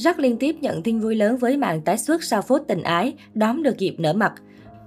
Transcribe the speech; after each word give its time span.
Jack 0.00 0.14
liên 0.18 0.36
tiếp 0.36 0.56
nhận 0.60 0.82
tin 0.82 1.00
vui 1.00 1.14
lớn 1.14 1.36
với 1.36 1.56
màn 1.56 1.80
tái 1.80 1.98
xuất 1.98 2.24
sau 2.24 2.42
phốt 2.42 2.62
tình 2.68 2.82
ái, 2.82 3.14
đón 3.34 3.62
được 3.62 3.78
dịp 3.78 3.94
nở 3.98 4.12
mặt. 4.12 4.32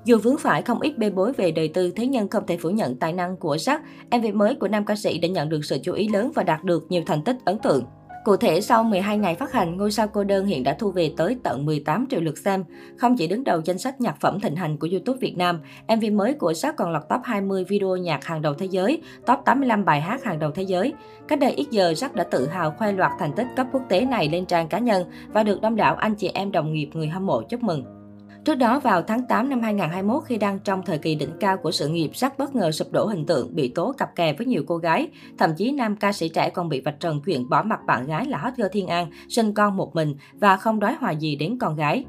Dù 0.06 0.18
vướng 0.18 0.38
phải 0.38 0.62
không 0.62 0.82
ít 0.82 0.98
bê 0.98 1.10
bối 1.10 1.34
về 1.34 1.52
đời 1.52 1.68
tư, 1.68 1.92
thế 1.96 2.08
nhưng 2.08 2.28
không 2.28 2.46
thể 2.48 2.58
phủ 2.58 2.70
nhận 2.70 2.96
tài 2.96 3.14
năng 3.14 3.38
của 3.38 3.56
Jack. 3.56 3.80
MV 4.12 4.36
mới 4.36 4.56
của 4.56 4.68
nam 4.68 4.86
ca 4.86 4.96
sĩ 4.96 5.18
đã 5.18 5.28
nhận 5.28 5.50
được 5.50 5.66
sự 5.66 5.78
chú 5.84 5.94
ý 5.94 6.08
lớn 6.08 6.32
và 6.36 6.44
đạt 6.44 6.64
được 6.64 6.86
nhiều 6.90 7.04
thành 7.06 7.24
tích 7.24 7.38
ấn 7.46 7.58
tượng. 7.60 7.84
Cụ 8.24 8.38
thể, 8.38 8.62
sau 8.62 8.84
12 8.84 9.18
ngày 9.18 9.36
phát 9.36 9.52
hành, 9.52 9.78
ngôi 9.78 9.92
sao 9.92 10.08
cô 10.08 10.24
đơn 10.24 10.46
hiện 10.46 10.64
đã 10.64 10.76
thu 10.80 10.92
về 10.92 11.14
tới 11.18 11.38
tận 11.44 11.66
18 11.66 12.06
triệu 12.10 12.22
lượt 12.22 12.38
xem. 12.38 12.64
Không 12.98 13.18
chỉ 13.18 13.28
đứng 13.28 13.44
đầu 13.44 13.62
danh 13.66 13.78
sách 13.78 14.02
nhạc 14.02 14.22
phẩm 14.22 14.40
thịnh 14.40 14.56
hành 14.56 14.78
của 14.78 14.88
YouTube 14.92 15.20
Việt 15.22 15.38
Nam, 15.38 15.60
MV 15.88 16.12
mới 16.14 16.34
của 16.34 16.54
Sắc 16.54 16.76
còn 16.76 16.92
lọt 16.92 17.04
top 17.10 17.22
20 17.24 17.64
video 17.64 17.96
nhạc 17.98 18.26
hàng 18.26 18.42
đầu 18.42 18.54
thế 18.54 18.66
giới, 18.66 19.02
top 19.26 19.40
85 19.46 19.86
bài 19.86 20.02
hát 20.02 20.24
hàng 20.24 20.40
đầu 20.40 20.52
thế 20.52 20.64
giới. 20.64 20.94
Cách 21.28 21.40
đây 21.40 21.52
ít 21.52 21.68
giờ, 21.72 21.94
Sắc 21.94 22.16
đã 22.16 22.24
tự 22.24 22.48
hào 22.48 22.72
khoe 22.72 22.92
loạt 22.92 23.12
thành 23.20 23.34
tích 23.36 23.48
cấp 23.56 23.68
quốc 23.72 23.82
tế 23.90 24.02
này 24.06 24.30
lên 24.30 24.46
trang 24.46 24.68
cá 24.68 24.80
nhân 24.80 25.04
và 25.28 25.44
được 25.44 25.62
đông 25.62 25.76
đảo 25.76 25.96
anh 25.96 26.16
chị 26.16 26.28
em 26.34 26.52
đồng 26.52 26.74
nghiệp 26.74 26.90
người 26.94 27.08
hâm 27.08 27.26
mộ 27.26 27.42
chúc 27.42 27.64
mừng. 27.64 28.03
Trước 28.46 28.56
đó 28.56 28.80
vào 28.80 29.02
tháng 29.02 29.28
8 29.28 29.50
năm 29.50 29.62
2021 29.62 30.24
khi 30.26 30.38
đang 30.38 30.60
trong 30.60 30.82
thời 30.86 30.98
kỳ 30.98 31.16
đỉnh 31.16 31.30
cao 31.40 31.58
của 31.58 31.72
sự 31.72 31.88
nghiệp, 31.88 32.12
Jack 32.14 32.30
bất 32.38 32.56
ngờ 32.56 32.72
sụp 32.72 32.92
đổ 32.92 33.06
hình 33.06 33.26
tượng, 33.26 33.56
bị 33.56 33.72
tố 33.76 33.94
cặp 33.98 34.16
kè 34.16 34.34
với 34.34 34.48
nhiều 34.48 34.64
cô 34.68 34.78
gái. 34.78 35.08
Thậm 35.38 35.50
chí 35.58 35.72
nam 35.72 35.96
ca 35.96 36.14
sĩ 36.14 36.30
trẻ 36.30 36.50
còn 36.50 36.70
bị 36.70 36.82
vạch 36.82 37.00
trần 37.00 37.22
chuyện 37.26 37.50
bỏ 37.50 37.64
mặt 37.64 37.80
bạn 37.88 38.08
gái 38.08 38.26
là 38.26 38.38
hot 38.38 38.54
girl 38.58 38.68
Thiên 38.72 38.88
An, 38.88 39.08
sinh 39.30 39.54
con 39.54 39.78
một 39.78 39.96
mình 39.96 40.16
và 40.34 40.58
không 40.58 40.80
đói 40.80 40.96
hòa 41.00 41.12
gì 41.12 41.36
đến 41.36 41.58
con 41.60 41.76
gái. 41.76 42.06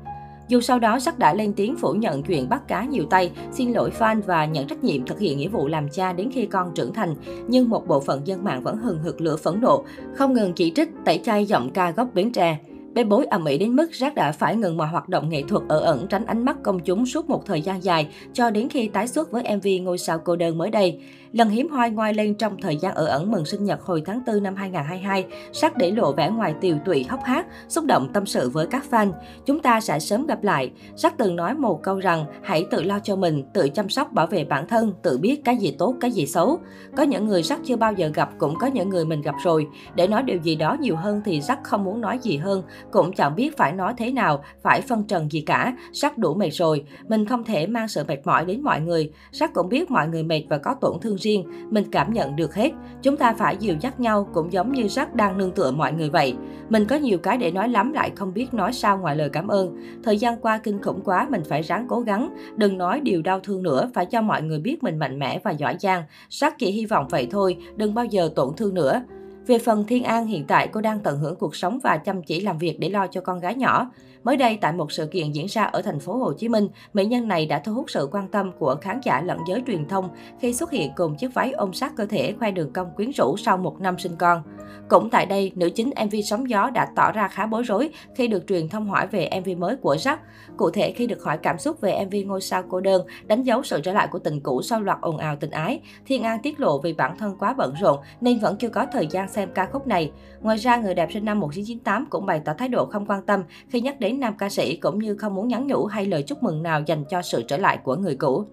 Dù 0.48 0.60
sau 0.60 0.78
đó 0.78 0.96
Jack 0.96 1.12
đã 1.18 1.34
lên 1.34 1.52
tiếng 1.52 1.76
phủ 1.76 1.92
nhận 1.92 2.22
chuyện 2.22 2.48
bắt 2.48 2.68
cá 2.68 2.84
nhiều 2.84 3.04
tay, 3.10 3.32
xin 3.52 3.72
lỗi 3.72 3.90
fan 3.98 4.20
và 4.26 4.44
nhận 4.44 4.66
trách 4.66 4.84
nhiệm 4.84 5.06
thực 5.06 5.18
hiện 5.18 5.38
nghĩa 5.38 5.48
vụ 5.48 5.68
làm 5.68 5.88
cha 5.88 6.12
đến 6.12 6.30
khi 6.32 6.46
con 6.46 6.72
trưởng 6.74 6.92
thành, 6.92 7.14
nhưng 7.48 7.68
một 7.68 7.88
bộ 7.88 8.00
phận 8.00 8.26
dân 8.26 8.44
mạng 8.44 8.62
vẫn 8.62 8.76
hừng 8.76 8.98
hực 8.98 9.20
lửa 9.20 9.36
phẫn 9.36 9.60
nộ, 9.60 9.84
không 10.14 10.32
ngừng 10.32 10.52
chỉ 10.52 10.72
trích, 10.74 10.88
tẩy 11.04 11.18
chay 11.18 11.44
giọng 11.44 11.70
ca 11.70 11.90
gốc 11.90 12.08
Bến 12.14 12.32
Tre. 12.32 12.58
Bê 12.94 13.04
bối 13.04 13.26
ầm 13.26 13.44
ĩ 13.44 13.58
đến 13.58 13.76
mức 13.76 13.90
Jack 13.92 14.14
đã 14.14 14.32
phải 14.32 14.56
ngừng 14.56 14.76
mọi 14.76 14.88
hoạt 14.88 15.08
động 15.08 15.28
nghệ 15.28 15.42
thuật 15.48 15.62
ở 15.68 15.80
ẩn 15.80 16.06
tránh 16.08 16.26
ánh 16.26 16.44
mắt 16.44 16.56
công 16.62 16.80
chúng 16.80 17.06
suốt 17.06 17.30
một 17.30 17.46
thời 17.46 17.62
gian 17.62 17.84
dài 17.84 18.08
cho 18.32 18.50
đến 18.50 18.68
khi 18.68 18.88
tái 18.88 19.08
xuất 19.08 19.30
với 19.30 19.56
MV 19.56 19.66
ngôi 19.82 19.98
sao 19.98 20.18
cô 20.18 20.36
đơn 20.36 20.58
mới 20.58 20.70
đây. 20.70 21.00
Lần 21.32 21.48
hiếm 21.48 21.68
hoi 21.68 21.90
ngoài 21.90 22.14
lên 22.14 22.34
trong 22.34 22.56
thời 22.62 22.76
gian 22.76 22.94
ở 22.94 23.06
ẩn 23.06 23.30
mừng 23.30 23.44
sinh 23.44 23.64
nhật 23.64 23.82
hồi 23.82 24.02
tháng 24.06 24.20
4 24.26 24.42
năm 24.42 24.54
2022, 24.56 25.26
Jack 25.52 25.70
để 25.76 25.90
lộ 25.90 26.12
vẻ 26.12 26.30
ngoài 26.30 26.54
tiều 26.60 26.76
tụy 26.84 27.06
hốc 27.08 27.20
hác, 27.24 27.46
xúc 27.68 27.84
động 27.84 28.08
tâm 28.12 28.26
sự 28.26 28.50
với 28.50 28.66
các 28.66 28.84
fan. 28.90 29.12
Chúng 29.46 29.60
ta 29.60 29.80
sẽ 29.80 29.98
sớm 29.98 30.26
gặp 30.26 30.44
lại. 30.44 30.70
Jack 30.96 31.10
từng 31.18 31.36
nói 31.36 31.54
một 31.54 31.82
câu 31.82 31.98
rằng 31.98 32.24
hãy 32.42 32.66
tự 32.70 32.82
lo 32.82 32.98
cho 32.98 33.16
mình, 33.16 33.42
tự 33.52 33.68
chăm 33.68 33.88
sóc 33.88 34.12
bảo 34.12 34.26
vệ 34.26 34.44
bản 34.44 34.68
thân, 34.68 34.92
tự 35.02 35.18
biết 35.18 35.44
cái 35.44 35.56
gì 35.56 35.74
tốt, 35.78 35.94
cái 36.00 36.10
gì 36.10 36.26
xấu. 36.26 36.58
Có 36.96 37.02
những 37.02 37.26
người 37.26 37.42
Jack 37.42 37.58
chưa 37.64 37.76
bao 37.76 37.92
giờ 37.92 38.10
gặp, 38.14 38.30
cũng 38.38 38.54
có 38.58 38.66
những 38.66 38.88
người 38.88 39.04
mình 39.04 39.22
gặp 39.22 39.34
rồi. 39.44 39.66
Để 39.94 40.06
nói 40.06 40.22
điều 40.22 40.38
gì 40.38 40.56
đó 40.56 40.76
nhiều 40.80 40.96
hơn 40.96 41.20
thì 41.24 41.40
Jack 41.40 41.56
không 41.62 41.84
muốn 41.84 42.00
nói 42.00 42.18
gì 42.22 42.36
hơn, 42.36 42.62
cũng 42.92 43.12
chẳng 43.12 43.36
biết 43.36 43.56
phải 43.56 43.72
nói 43.72 43.94
thế 43.96 44.10
nào, 44.10 44.44
phải 44.62 44.80
phân 44.80 45.04
trần 45.04 45.30
gì 45.30 45.40
cả. 45.40 45.76
sắc 45.92 46.18
đủ 46.18 46.34
mệt 46.34 46.50
rồi, 46.50 46.84
mình 47.08 47.26
không 47.26 47.44
thể 47.44 47.66
mang 47.66 47.88
sự 47.88 48.04
mệt 48.08 48.18
mỏi 48.24 48.44
đến 48.44 48.62
mọi 48.62 48.80
người. 48.80 49.10
Sắc 49.32 49.54
cũng 49.54 49.68
biết 49.68 49.90
mọi 49.90 50.08
người 50.08 50.22
mệt 50.22 50.42
và 50.48 50.58
có 50.58 50.74
tổn 50.80 51.00
thương 51.00 51.16
riêng, 51.16 51.44
mình 51.70 51.84
cảm 51.92 52.12
nhận 52.12 52.36
được 52.36 52.54
hết. 52.54 52.72
Chúng 53.02 53.16
ta 53.16 53.34
phải 53.38 53.56
dìu 53.56 53.76
dắt 53.80 54.00
nhau 54.00 54.28
cũng 54.34 54.52
giống 54.52 54.72
như 54.72 54.88
sắc 54.88 55.14
đang 55.14 55.38
nương 55.38 55.52
tựa 55.52 55.70
mọi 55.70 55.92
người 55.92 56.10
vậy. 56.10 56.34
Mình 56.68 56.84
có 56.84 56.96
nhiều 56.96 57.18
cái 57.18 57.38
để 57.38 57.50
nói 57.50 57.68
lắm 57.68 57.92
lại 57.92 58.12
không 58.16 58.34
biết 58.34 58.54
nói 58.54 58.72
sao 58.72 58.98
ngoài 58.98 59.16
lời 59.16 59.28
cảm 59.28 59.48
ơn. 59.48 59.76
Thời 60.02 60.18
gian 60.18 60.40
qua 60.40 60.58
kinh 60.58 60.82
khủng 60.82 61.00
quá, 61.04 61.26
mình 61.30 61.42
phải 61.48 61.62
ráng 61.62 61.86
cố 61.88 62.00
gắng. 62.00 62.34
Đừng 62.56 62.78
nói 62.78 63.00
điều 63.00 63.22
đau 63.22 63.40
thương 63.40 63.62
nữa, 63.62 63.90
phải 63.94 64.06
cho 64.06 64.20
mọi 64.22 64.42
người 64.42 64.58
biết 64.58 64.82
mình 64.82 64.98
mạnh 64.98 65.18
mẽ 65.18 65.40
và 65.44 65.50
giỏi 65.50 65.76
giang. 65.80 66.02
Sắc 66.30 66.58
chỉ 66.58 66.70
hy 66.70 66.86
vọng 66.86 67.06
vậy 67.10 67.28
thôi, 67.30 67.56
đừng 67.76 67.94
bao 67.94 68.04
giờ 68.04 68.30
tổn 68.36 68.56
thương 68.56 68.74
nữa. 68.74 69.02
Về 69.46 69.58
phần 69.58 69.84
Thiên 69.86 70.04
An, 70.04 70.26
hiện 70.26 70.44
tại 70.46 70.68
cô 70.72 70.80
đang 70.80 71.00
tận 71.00 71.18
hưởng 71.18 71.36
cuộc 71.36 71.56
sống 71.56 71.78
và 71.82 71.96
chăm 71.96 72.22
chỉ 72.22 72.40
làm 72.40 72.58
việc 72.58 72.80
để 72.80 72.88
lo 72.88 73.06
cho 73.06 73.20
con 73.20 73.40
gái 73.40 73.54
nhỏ. 73.54 73.90
Mới 74.24 74.36
đây, 74.36 74.58
tại 74.60 74.72
một 74.72 74.92
sự 74.92 75.06
kiện 75.06 75.32
diễn 75.32 75.46
ra 75.46 75.64
ở 75.64 75.82
thành 75.82 76.00
phố 76.00 76.16
Hồ 76.16 76.32
Chí 76.32 76.48
Minh, 76.48 76.68
mỹ 76.94 77.04
nhân 77.04 77.28
này 77.28 77.46
đã 77.46 77.58
thu 77.58 77.74
hút 77.74 77.90
sự 77.90 78.08
quan 78.12 78.28
tâm 78.28 78.52
của 78.58 78.76
khán 78.80 79.00
giả 79.04 79.20
lẫn 79.20 79.38
giới 79.48 79.62
truyền 79.66 79.88
thông 79.88 80.08
khi 80.40 80.54
xuất 80.54 80.70
hiện 80.70 80.92
cùng 80.96 81.16
chiếc 81.16 81.34
váy 81.34 81.52
ôm 81.52 81.72
sát 81.72 81.92
cơ 81.96 82.06
thể 82.06 82.34
khoe 82.38 82.50
đường 82.50 82.72
cong 82.72 82.90
quyến 82.96 83.10
rũ 83.10 83.36
sau 83.36 83.56
một 83.56 83.80
năm 83.80 83.98
sinh 83.98 84.16
con. 84.16 84.42
Cũng 84.88 85.10
tại 85.10 85.26
đây, 85.26 85.52
nữ 85.54 85.70
chính 85.70 85.90
MV 86.06 86.14
Sóng 86.24 86.50
Gió 86.50 86.70
đã 86.70 86.88
tỏ 86.96 87.12
ra 87.12 87.28
khá 87.28 87.46
bối 87.46 87.62
rối 87.62 87.90
khi 88.14 88.26
được 88.26 88.46
truyền 88.46 88.68
thông 88.68 88.88
hỏi 88.88 89.06
về 89.06 89.30
MV 89.40 89.58
mới 89.58 89.76
của 89.76 89.94
Jack. 89.94 90.16
Cụ 90.56 90.70
thể, 90.70 90.92
khi 90.92 91.06
được 91.06 91.22
hỏi 91.24 91.38
cảm 91.38 91.58
xúc 91.58 91.80
về 91.80 92.04
MV 92.04 92.14
Ngôi 92.26 92.40
sao 92.40 92.62
cô 92.68 92.80
đơn, 92.80 93.06
đánh 93.26 93.42
dấu 93.42 93.62
sự 93.62 93.80
trở 93.80 93.92
lại 93.92 94.08
của 94.10 94.18
tình 94.18 94.40
cũ 94.40 94.62
sau 94.62 94.80
loạt 94.80 94.98
ồn 95.00 95.18
ào 95.18 95.36
tình 95.36 95.50
ái, 95.50 95.80
Thiên 96.06 96.22
An 96.22 96.38
tiết 96.42 96.60
lộ 96.60 96.78
vì 96.78 96.92
bản 96.92 97.18
thân 97.18 97.36
quá 97.38 97.54
bận 97.58 97.74
rộn 97.80 97.98
nên 98.20 98.38
vẫn 98.38 98.56
chưa 98.56 98.68
có 98.68 98.86
thời 98.92 99.06
gian 99.06 99.28
xem 99.34 99.48
ca 99.54 99.66
khúc 99.66 99.86
này. 99.86 100.12
Ngoài 100.40 100.56
ra, 100.56 100.76
người 100.76 100.94
đẹp 100.94 101.08
sinh 101.12 101.24
năm 101.24 101.40
1998 101.40 102.06
cũng 102.10 102.26
bày 102.26 102.40
tỏ 102.44 102.54
thái 102.58 102.68
độ 102.68 102.86
không 102.86 103.06
quan 103.06 103.22
tâm 103.26 103.42
khi 103.68 103.80
nhắc 103.80 104.00
đến 104.00 104.20
nam 104.20 104.34
ca 104.38 104.48
sĩ 104.48 104.76
cũng 104.76 104.98
như 104.98 105.16
không 105.16 105.34
muốn 105.34 105.48
nhắn 105.48 105.66
nhủ 105.66 105.84
hay 105.84 106.06
lời 106.06 106.22
chúc 106.22 106.42
mừng 106.42 106.62
nào 106.62 106.82
dành 106.86 107.04
cho 107.04 107.22
sự 107.22 107.42
trở 107.48 107.56
lại 107.56 107.78
của 107.84 107.96
người 107.96 108.16
cũ. 108.16 108.44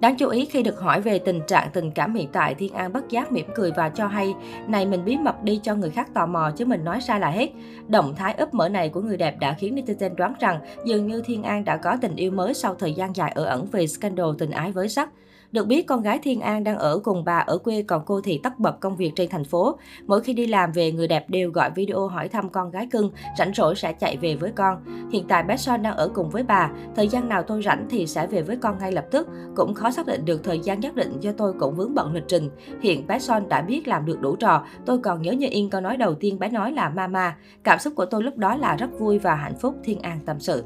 Đáng 0.00 0.16
chú 0.16 0.28
ý 0.28 0.44
khi 0.44 0.62
được 0.62 0.80
hỏi 0.80 1.00
về 1.00 1.18
tình 1.18 1.40
trạng 1.46 1.68
tình 1.72 1.90
cảm 1.90 2.14
hiện 2.14 2.28
tại, 2.32 2.54
Thiên 2.54 2.74
An 2.74 2.92
bất 2.92 3.08
giác 3.08 3.32
mỉm 3.32 3.46
cười 3.54 3.72
và 3.72 3.88
cho 3.88 4.06
hay, 4.06 4.34
này 4.66 4.86
mình 4.86 5.04
bí 5.04 5.16
mật 5.16 5.42
đi 5.42 5.60
cho 5.62 5.74
người 5.74 5.90
khác 5.90 6.14
tò 6.14 6.26
mò 6.26 6.50
chứ 6.56 6.64
mình 6.64 6.84
nói 6.84 7.00
ra 7.00 7.18
là 7.18 7.30
hết. 7.30 7.50
Động 7.88 8.14
thái 8.16 8.34
ấp 8.34 8.54
mở 8.54 8.68
này 8.68 8.88
của 8.88 9.00
người 9.00 9.16
đẹp 9.16 9.36
đã 9.40 9.54
khiến 9.58 9.74
netizen 9.74 10.14
đoán 10.14 10.34
rằng 10.40 10.60
dường 10.84 11.06
như 11.06 11.22
Thiên 11.22 11.42
An 11.42 11.64
đã 11.64 11.76
có 11.76 11.96
tình 12.00 12.16
yêu 12.16 12.30
mới 12.30 12.54
sau 12.54 12.74
thời 12.74 12.94
gian 12.94 13.16
dài 13.16 13.32
ở 13.34 13.44
ẩn 13.44 13.66
về 13.72 13.86
scandal 13.86 14.28
tình 14.38 14.50
ái 14.50 14.72
với 14.72 14.88
sắc. 14.88 15.10
Được 15.52 15.66
biết, 15.66 15.86
con 15.86 16.02
gái 16.02 16.18
Thiên 16.18 16.40
An 16.40 16.64
đang 16.64 16.78
ở 16.78 16.98
cùng 17.04 17.24
bà 17.24 17.38
ở 17.38 17.58
quê, 17.58 17.82
còn 17.82 18.02
cô 18.06 18.20
thì 18.20 18.40
tất 18.42 18.58
bật 18.58 18.80
công 18.80 18.96
việc 18.96 19.12
trên 19.16 19.28
thành 19.30 19.44
phố. 19.44 19.78
Mỗi 20.06 20.20
khi 20.20 20.32
đi 20.32 20.46
làm 20.46 20.72
về, 20.72 20.92
người 20.92 21.08
đẹp 21.08 21.30
đều 21.30 21.50
gọi 21.50 21.70
video 21.70 22.06
hỏi 22.06 22.28
thăm 22.28 22.48
con 22.48 22.70
gái 22.70 22.86
cưng, 22.90 23.10
rảnh 23.38 23.54
rỗi 23.54 23.76
sẽ 23.76 23.92
chạy 23.92 24.16
về 24.16 24.36
với 24.36 24.50
con. 24.50 24.84
Hiện 25.12 25.24
tại 25.28 25.42
bé 25.42 25.56
Son 25.56 25.82
đang 25.82 25.96
ở 25.96 26.08
cùng 26.14 26.30
với 26.30 26.42
bà, 26.42 26.70
thời 26.96 27.08
gian 27.08 27.28
nào 27.28 27.42
tôi 27.42 27.62
rảnh 27.62 27.86
thì 27.90 28.06
sẽ 28.06 28.26
về 28.26 28.42
với 28.42 28.56
con 28.56 28.78
ngay 28.78 28.92
lập 28.92 29.04
tức. 29.10 29.28
Cũng 29.56 29.74
khó 29.74 29.90
xác 29.90 30.06
định 30.06 30.24
được 30.24 30.44
thời 30.44 30.60
gian 30.60 30.80
nhất 30.80 30.94
định 30.94 31.16
do 31.20 31.32
tôi 31.36 31.52
cũng 31.58 31.74
vướng 31.74 31.94
bận 31.94 32.12
lịch 32.12 32.28
trình. 32.28 32.50
Hiện 32.80 33.06
bé 33.06 33.18
Son 33.18 33.48
đã 33.48 33.62
biết 33.62 33.88
làm 33.88 34.06
được 34.06 34.20
đủ 34.20 34.36
trò, 34.36 34.64
tôi 34.86 34.98
còn 34.98 35.22
nhớ 35.22 35.32
như 35.32 35.46
in 35.50 35.70
câu 35.70 35.80
nói 35.80 35.96
đầu 35.96 36.14
tiên 36.14 36.38
bé 36.38 36.48
nói 36.48 36.72
là 36.72 36.88
mama. 36.88 37.36
Cảm 37.64 37.78
xúc 37.78 37.92
của 37.96 38.06
tôi 38.06 38.22
lúc 38.22 38.36
đó 38.36 38.56
là 38.56 38.76
rất 38.76 38.98
vui 38.98 39.18
và 39.18 39.34
hạnh 39.34 39.56
phúc, 39.60 39.74
Thiên 39.84 40.00
An 40.00 40.20
tâm 40.26 40.40
sự. 40.40 40.64